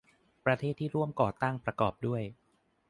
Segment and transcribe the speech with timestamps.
[0.45, 2.23] ประเทศที่ร่วมก่อตั้งประกอบด้วย